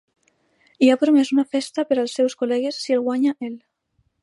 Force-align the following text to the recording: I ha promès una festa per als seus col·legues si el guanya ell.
I 0.85 0.89
ha 0.93 0.99
promès 1.01 1.31
una 1.35 1.45
festa 1.51 1.85
per 1.91 1.99
als 2.05 2.17
seus 2.19 2.37
col·legues 2.41 2.83
si 2.87 2.99
el 2.99 3.07
guanya 3.11 3.37
ell. 3.49 3.57